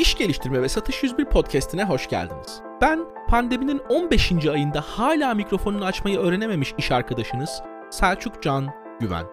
İş 0.00 0.14
Geliştirme 0.14 0.62
ve 0.62 0.68
Satış 0.68 1.02
101 1.02 1.24
podcastine 1.24 1.84
hoş 1.84 2.08
geldiniz. 2.08 2.60
Ben 2.80 3.00
pandeminin 3.28 3.78
15. 3.88 4.46
ayında 4.46 4.80
hala 4.80 5.34
mikrofonunu 5.34 5.84
açmayı 5.84 6.18
öğrenememiş 6.18 6.74
iş 6.78 6.90
arkadaşınız 6.90 7.62
Selçuk 7.90 8.42
Can 8.42 8.68
Güven. 9.00 9.24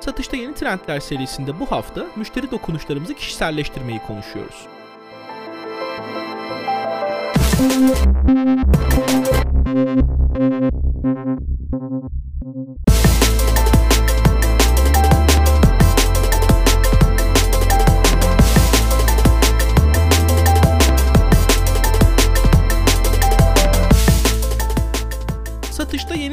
Satışta 0.00 0.36
Yeni 0.36 0.54
Trendler 0.54 1.00
serisinde 1.00 1.60
bu 1.60 1.66
hafta 1.66 2.06
müşteri 2.16 2.50
dokunuşlarımızı 2.50 3.14
kişiselleştirmeyi 3.14 4.00
konuşuyoruz. 4.06 4.66
Satışta 9.68 10.27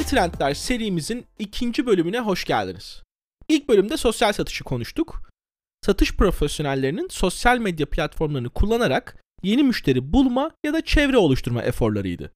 Trendler 0.05 0.53
serimizin 0.53 1.25
ikinci 1.39 1.85
bölümüne 1.85 2.19
hoş 2.19 2.45
geldiniz. 2.45 3.03
İlk 3.49 3.69
bölümde 3.69 3.97
sosyal 3.97 4.33
satışı 4.33 4.63
konuştuk. 4.63 5.29
Satış 5.85 6.15
profesyonellerinin 6.15 7.07
sosyal 7.11 7.57
medya 7.57 7.89
platformlarını 7.89 8.49
kullanarak 8.49 9.23
yeni 9.43 9.63
müşteri 9.63 10.13
bulma 10.13 10.51
ya 10.65 10.73
da 10.73 10.81
çevre 10.81 11.17
oluşturma 11.17 11.63
eforlarıydı. 11.63 12.31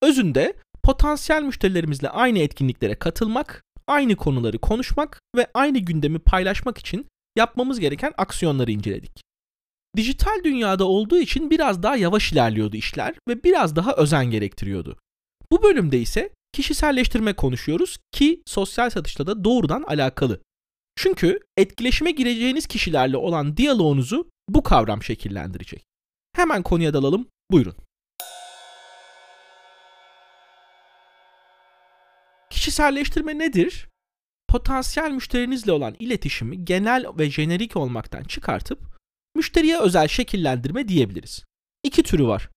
Özünde 0.00 0.56
potansiyel 0.82 1.42
müşterilerimizle 1.42 2.08
aynı 2.08 2.38
etkinliklere 2.38 2.94
katılmak, 2.94 3.64
aynı 3.86 4.16
konuları 4.16 4.58
konuşmak 4.58 5.20
ve 5.36 5.46
aynı 5.54 5.78
gündemi 5.78 6.18
paylaşmak 6.18 6.78
için 6.78 7.06
yapmamız 7.36 7.80
gereken 7.80 8.12
aksiyonları 8.18 8.70
inceledik. 8.72 9.22
Dijital 9.96 10.44
dünyada 10.44 10.84
olduğu 10.84 11.18
için 11.18 11.50
biraz 11.50 11.82
daha 11.82 11.96
yavaş 11.96 12.32
ilerliyordu 12.32 12.76
işler 12.76 13.14
ve 13.28 13.44
biraz 13.44 13.76
daha 13.76 13.92
özen 13.92 14.30
gerektiriyordu. 14.30 14.96
Bu 15.52 15.62
bölümde 15.62 16.00
ise 16.00 16.30
kişiselleştirme 16.52 17.32
konuşuyoruz 17.32 17.98
ki 18.12 18.42
sosyal 18.46 18.90
satışta 18.90 19.26
da 19.26 19.44
doğrudan 19.44 19.82
alakalı. 19.82 20.40
Çünkü 20.96 21.40
etkileşime 21.56 22.10
gireceğiniz 22.10 22.66
kişilerle 22.66 23.16
olan 23.16 23.56
diyaloğunuzu 23.56 24.30
bu 24.48 24.62
kavram 24.62 25.02
şekillendirecek. 25.02 25.84
Hemen 26.36 26.62
konuya 26.62 26.94
dalalım. 26.94 27.28
Buyurun. 27.50 27.76
Kişiselleştirme 32.50 33.38
nedir? 33.38 33.88
Potansiyel 34.48 35.10
müşterinizle 35.10 35.72
olan 35.72 35.96
iletişimi 35.98 36.64
genel 36.64 37.06
ve 37.18 37.30
jenerik 37.30 37.76
olmaktan 37.76 38.24
çıkartıp 38.24 38.80
müşteriye 39.36 39.80
özel 39.80 40.08
şekillendirme 40.08 40.88
diyebiliriz. 40.88 41.44
İki 41.82 42.02
türü 42.02 42.26
var. 42.26 42.50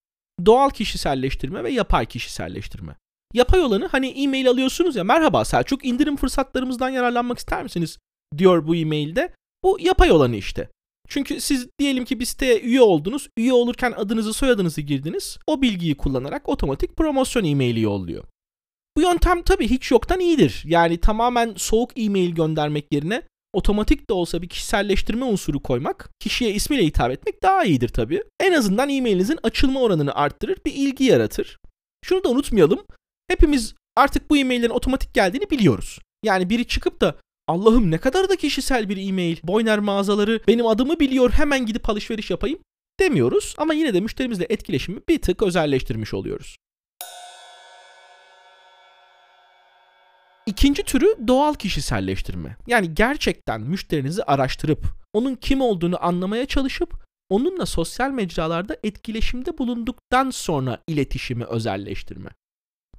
Doğal 0.46 0.70
kişiselleştirme 0.70 1.64
ve 1.64 1.72
yapay 1.72 2.06
kişiselleştirme. 2.06 2.96
Yapay 3.34 3.62
olanı 3.62 3.88
hani 3.88 4.08
e-mail 4.08 4.50
alıyorsunuz 4.50 4.96
ya 4.96 5.04
merhaba 5.04 5.46
Selçuk 5.46 5.86
indirim 5.86 6.16
fırsatlarımızdan 6.16 6.90
yararlanmak 6.90 7.38
ister 7.38 7.64
misiniz 7.64 7.98
diyor 8.38 8.68
bu 8.68 8.76
e-mailde. 8.76 9.34
Bu 9.64 9.78
yapay 9.80 10.12
olanı 10.12 10.36
işte. 10.36 10.70
Çünkü 11.08 11.42
siz 11.42 11.68
diyelim 11.80 12.06
ki 12.06 12.20
bir 12.20 12.26
siteye 12.26 12.60
üye 12.60 12.82
oldunuz. 12.82 13.30
Üye 13.38 13.54
olurken 13.54 13.92
adınızı 13.92 14.34
soyadınızı 14.34 14.82
girdiniz. 14.82 15.38
O 15.48 15.62
bilgiyi 15.62 15.98
kullanarak 15.98 16.50
otomatik 16.50 16.98
promosyon 16.98 17.44
e-maili 17.44 17.82
yolluyor. 17.82 18.24
Bu 18.98 19.02
yöntem 19.02 19.42
tabii 19.42 19.68
hiç 19.68 19.92
yoktan 19.92 20.20
iyidir. 20.20 20.64
Yani 20.66 20.98
tamamen 20.98 21.54
soğuk 21.58 21.92
e-mail 21.96 22.30
göndermek 22.36 22.86
yerine 22.92 23.22
otomatik 23.54 24.10
de 24.10 24.14
olsa 24.14 24.42
bir 24.42 24.50
kişiselleştirme 24.50 25.26
unsuru 25.26 25.64
koymak, 25.64 26.10
kişiye 26.20 26.52
ismiyle 26.52 26.86
hitap 26.86 27.12
etmek 27.12 27.44
daha 27.44 27.64
iyidir 27.64 27.90
tabii. 27.90 28.24
En 28.40 28.54
azından 28.54 28.90
e-mailinizin 28.90 29.40
açılma 29.44 29.82
oranını 29.82 30.16
arttırır, 30.16 30.58
bir 30.66 30.74
ilgi 30.74 31.04
yaratır. 31.04 31.60
Şunu 32.06 32.24
da 32.24 32.30
unutmayalım. 32.30 32.86
Hepimiz 33.28 33.76
artık 33.96 34.30
bu 34.30 34.38
e-maillerin 34.38 34.70
otomatik 34.70 35.14
geldiğini 35.14 35.50
biliyoruz. 35.50 36.00
Yani 36.24 36.50
biri 36.50 36.68
çıkıp 36.68 37.02
da 37.02 37.16
Allah'ım 37.48 37.92
ne 37.92 37.98
kadar 37.98 38.30
da 38.30 38.36
kişisel 38.36 38.90
bir 38.90 39.10
e-mail. 39.10 39.38
Boyner 39.44 39.80
mağazaları 39.80 40.42
benim 40.48 40.68
adımı 40.68 41.00
biliyor 41.00 41.32
hemen 41.32 41.66
gidip 41.66 41.90
alışveriş 41.90 42.32
yapayım 42.32 42.60
demiyoruz 43.00 43.56
ama 43.58 43.74
yine 43.74 43.94
de 43.94 44.00
müşterimizle 44.00 44.46
etkileşimi 44.50 45.00
bir 45.10 45.22
tık 45.22 45.44
özelleştirmiş 45.44 46.14
oluyoruz. 46.14 46.56
İkinci 50.46 50.84
türü 50.84 51.28
doğal 51.28 51.54
kişiselleştirme. 51.54 52.58
Yani 52.68 52.96
gerçekten 52.96 53.62
müşterinizi 53.62 54.24
araştırıp 54.24 54.86
onun 55.14 55.36
kim 55.36 55.62
olduğunu 55.62 56.06
anlamaya 56.06 56.46
çalışıp 56.46 57.06
onunla 57.30 57.66
sosyal 57.66 58.12
mecralarda 58.12 58.78
etkileşimde 58.84 59.58
bulunduktan 59.58 60.30
sonra 60.30 60.84
iletişimi 60.88 61.46
özelleştirme. 61.46 62.30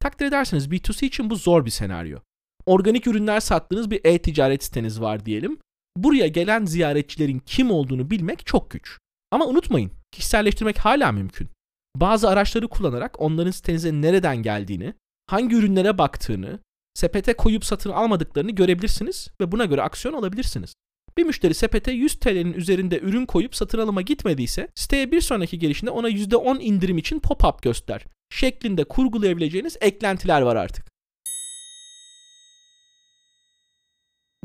Takdir 0.07 0.27
ederseniz 0.27 0.69
B2C 0.69 1.07
için 1.07 1.31
bu 1.31 1.37
zor 1.37 1.65
bir 1.65 1.71
senaryo. 1.71 2.19
Organik 2.67 3.07
ürünler 3.07 3.41
sattığınız 3.41 3.91
bir 3.91 4.01
e-ticaret 4.05 4.65
siteniz 4.65 5.01
var 5.01 5.27
diyelim. 5.27 5.59
Buraya 5.97 6.27
gelen 6.27 6.65
ziyaretçilerin 6.65 7.39
kim 7.47 7.71
olduğunu 7.71 8.11
bilmek 8.11 8.47
çok 8.47 8.71
güç. 8.71 8.99
Ama 9.31 9.47
unutmayın, 9.47 9.91
kişiselleştirmek 10.13 10.79
hala 10.79 11.13
mümkün. 11.13 11.49
Bazı 11.97 12.29
araçları 12.29 12.69
kullanarak 12.69 13.21
onların 13.21 13.51
sitenize 13.51 13.93
nereden 13.93 14.37
geldiğini, 14.37 14.95
hangi 15.27 15.57
ürünlere 15.57 15.99
baktığını, 15.99 16.59
sepete 16.95 17.33
koyup 17.33 17.65
satın 17.65 17.91
almadıklarını 17.91 18.51
görebilirsiniz 18.51 19.29
ve 19.41 19.53
buna 19.53 19.65
göre 19.65 19.83
aksiyon 19.83 20.15
alabilirsiniz. 20.15 20.75
Bir 21.19 21.25
müşteri 21.25 21.55
sepete 21.55 21.93
100 21.93 22.19
TL'nin 22.19 22.53
üzerinde 22.53 23.01
ürün 23.01 23.27
koyup 23.27 23.55
satın 23.55 23.79
alıma 23.79 24.03
gitmediyse 24.03 24.69
siteye 24.75 25.13
bir 25.13 25.21
sonraki 25.21 25.59
gelişinde 25.59 25.91
ona 25.91 26.11
%10 26.11 26.61
indirim 26.61 26.99
için 26.99 27.21
pop-up 27.21 27.63
göster 27.63 28.05
şeklinde 28.31 28.85
kurgulayabileceğiniz 28.85 29.77
eklentiler 29.81 30.41
var 30.41 30.57
artık. 30.57 30.87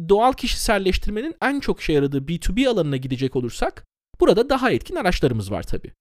Doğal 0.09 0.33
kişiselleştirmenin 0.33 1.35
en 1.41 1.59
çok 1.59 1.79
işe 1.79 1.93
yaradığı 1.93 2.17
B2B 2.17 2.67
alanına 2.67 2.97
gidecek 2.97 3.35
olursak 3.35 3.85
burada 4.19 4.49
daha 4.49 4.71
etkin 4.71 4.95
araçlarımız 4.95 5.51
var 5.51 5.63
tabi. 5.63 5.93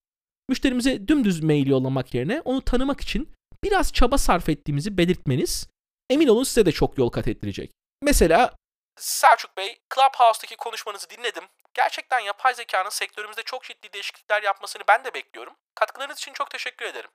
Müşterimize 0.48 1.08
dümdüz 1.08 1.42
mail 1.42 1.66
yollamak 1.66 2.14
yerine 2.14 2.40
onu 2.40 2.64
tanımak 2.64 3.00
için 3.00 3.28
biraz 3.64 3.92
çaba 3.92 4.18
sarf 4.18 4.48
ettiğimizi 4.48 4.98
belirtmeniz 4.98 5.68
emin 6.10 6.28
olun 6.28 6.44
size 6.44 6.66
de 6.66 6.72
çok 6.72 6.98
yol 6.98 7.08
kat 7.08 7.28
ettirecek. 7.28 7.70
Mesela 8.02 8.54
Selçuk 8.96 9.56
Bey, 9.56 9.80
Clubhouse'daki 9.94 10.56
konuşmanızı 10.56 11.10
dinledim. 11.10 11.44
Gerçekten 11.74 12.20
yapay 12.20 12.54
zekanın 12.54 12.90
sektörümüzde 12.90 13.42
çok 13.42 13.64
ciddi 13.64 13.92
değişiklikler 13.92 14.42
yapmasını 14.42 14.82
ben 14.88 15.04
de 15.04 15.14
bekliyorum. 15.14 15.54
Katkılarınız 15.74 16.18
için 16.18 16.32
çok 16.32 16.50
teşekkür 16.50 16.84
ederim. 16.84 17.10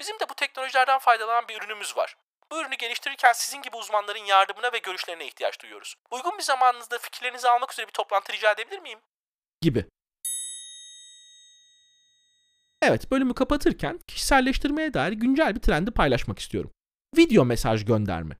Bizim 0.00 0.20
de 0.20 0.28
bu 0.30 0.34
teknolojilerden 0.34 0.98
faydalanan 0.98 1.48
bir 1.48 1.56
ürünümüz 1.62 1.96
var. 1.96 2.16
Bu 2.52 2.60
ürünü 2.60 2.74
geliştirirken 2.74 3.32
sizin 3.32 3.62
gibi 3.62 3.76
uzmanların 3.76 4.24
yardımına 4.24 4.72
ve 4.72 4.78
görüşlerine 4.78 5.26
ihtiyaç 5.26 5.62
duyuyoruz. 5.62 5.94
Uygun 6.10 6.38
bir 6.38 6.42
zamanınızda 6.42 6.98
fikirlerinizi 6.98 7.48
almak 7.48 7.72
üzere 7.72 7.86
bir 7.86 7.92
toplantı 7.92 8.32
rica 8.32 8.52
edebilir 8.52 8.78
miyim? 8.78 8.98
Gibi. 9.60 9.86
Evet, 12.82 13.10
bölümü 13.10 13.34
kapatırken 13.34 13.98
kişiselleştirmeye 14.06 14.94
dair 14.94 15.12
güncel 15.12 15.54
bir 15.54 15.60
trendi 15.60 15.90
paylaşmak 15.90 16.38
istiyorum. 16.38 16.70
Video 17.16 17.44
mesaj 17.44 17.84
gönderme. 17.84 18.36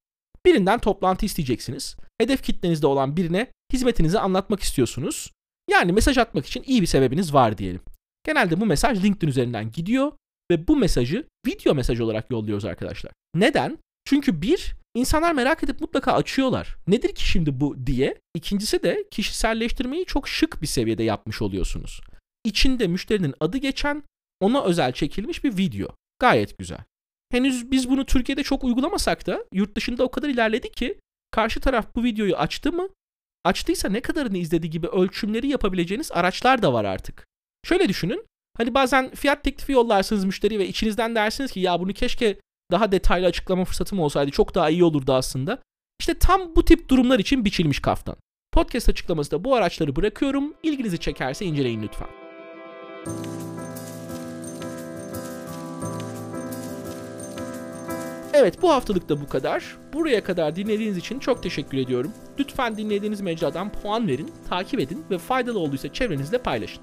Birinden 0.47 0.79
toplantı 0.79 1.27
isteyeceksiniz. 1.27 1.97
Hedef 2.21 2.43
kitlenizde 2.43 2.87
olan 2.87 3.17
birine 3.17 3.53
hizmetinizi 3.73 4.19
anlatmak 4.19 4.61
istiyorsunuz. 4.61 5.33
Yani 5.71 5.93
mesaj 5.93 6.19
atmak 6.19 6.47
için 6.47 6.63
iyi 6.63 6.83
bir 6.83 6.87
sebebiniz 6.87 7.35
var 7.35 7.59
diyelim. 7.59 7.83
Genelde 8.25 8.61
bu 8.61 8.67
mesaj 8.67 9.05
LinkedIn 9.05 9.29
üzerinden 9.29 9.73
gidiyor 9.73 10.13
ve 10.51 10.69
bu 10.69 10.77
mesajı 10.77 11.27
video 11.47 11.75
mesaj 11.75 12.01
olarak 12.01 12.31
yolluyoruz 12.31 12.65
arkadaşlar. 12.65 13.13
Neden? 13.35 13.79
Çünkü 14.05 14.43
bir, 14.43 14.75
insanlar 14.95 15.33
merak 15.33 15.65
edip 15.65 15.81
mutlaka 15.81 16.13
açıyorlar. 16.13 16.77
Nedir 16.87 17.15
ki 17.15 17.29
şimdi 17.29 17.61
bu 17.61 17.87
diye. 17.87 18.21
İkincisi 18.35 18.83
de 18.83 19.05
kişiselleştirmeyi 19.11 20.05
çok 20.05 20.29
şık 20.29 20.63
bir 20.63 20.67
seviyede 20.67 21.03
yapmış 21.03 21.43
oluyorsunuz. 21.43 22.01
İçinde 22.45 22.87
müşterinin 22.87 23.35
adı 23.41 23.59
geçen, 23.59 24.03
ona 24.41 24.65
özel 24.65 24.93
çekilmiş 24.93 25.45
bir 25.45 25.57
video. 25.57 25.89
Gayet 26.19 26.59
güzel. 26.59 26.81
Henüz 27.31 27.71
biz 27.71 27.91
bunu 27.91 28.07
Türkiye'de 28.07 28.43
çok 28.43 28.65
uygulamasak 28.65 29.27
da 29.27 29.45
yurt 29.53 29.77
dışında 29.77 30.05
o 30.05 30.11
kadar 30.11 30.29
ilerledik 30.29 30.77
ki 30.77 30.99
karşı 31.31 31.61
taraf 31.61 31.95
bu 31.97 32.05
videoyu 32.05 32.37
açtı 32.37 32.73
mı? 32.73 32.89
Açtıysa 33.45 33.89
ne 33.89 34.01
kadarını 34.01 34.39
izledi 34.39 34.71
gibi 34.71 34.87
ölçümleri 34.87 35.49
yapabileceğiniz 35.49 36.13
araçlar 36.13 36.63
da 36.63 36.73
var 36.73 36.85
artık. 36.85 37.27
Şöyle 37.65 37.89
düşünün. 37.89 38.25
Hani 38.59 38.75
bazen 38.75 39.11
fiyat 39.11 39.45
teklifi 39.45 39.73
yollarsınız 39.73 40.25
müşteri 40.25 40.59
ve 40.59 40.69
içinizden 40.69 41.15
dersiniz 41.15 41.53
ki 41.53 41.61
ya 41.61 41.81
bunu 41.81 41.93
keşke 41.93 42.39
daha 42.71 42.93
detaylı 42.93 43.27
açıklama 43.27 43.65
fırsatım 43.65 44.01
olsaydı 44.01 44.31
çok 44.31 44.55
daha 44.55 44.71
iyi 44.71 44.85
olurdu 44.85 45.13
aslında. 45.13 45.59
İşte 46.01 46.19
tam 46.19 46.57
bu 46.57 46.65
tip 46.65 46.89
durumlar 46.89 47.19
için 47.19 47.45
biçilmiş 47.45 47.81
kaftan. 47.81 48.17
Podcast 48.53 48.89
açıklamasında 48.89 49.45
bu 49.45 49.55
araçları 49.55 49.97
bırakıyorum. 49.97 50.55
İlginizi 50.63 50.99
çekerse 50.99 51.45
inceleyin 51.45 51.83
lütfen. 51.83 52.09
Evet 58.33 58.63
bu 58.63 58.71
haftalık 58.71 59.09
da 59.09 59.21
bu 59.21 59.29
kadar. 59.29 59.77
Buraya 59.93 60.25
kadar 60.25 60.57
dinlediğiniz 60.57 60.97
için 60.97 61.19
çok 61.19 61.43
teşekkür 61.43 61.79
ediyorum. 61.79 62.13
Lütfen 62.39 62.77
dinlediğiniz 62.77 63.21
mecradan 63.21 63.73
puan 63.73 64.09
verin, 64.09 64.31
takip 64.49 64.81
edin 64.81 65.05
ve 65.11 65.19
faydalı 65.19 65.59
olduysa 65.59 65.93
çevrenizle 65.93 66.39
paylaşın. 66.39 66.83